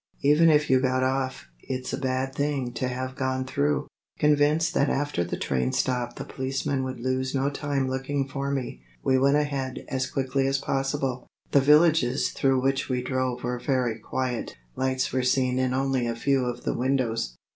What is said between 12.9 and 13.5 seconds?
drove